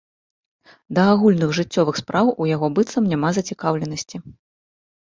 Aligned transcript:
Да 0.99 1.03
агульных 1.13 1.53
жыццёвых 1.59 1.95
спраў 2.01 2.33
у 2.33 2.43
яго 2.55 2.67
быццам 2.79 3.03
няма 3.13 3.29
зацікаўленасці. 3.41 4.17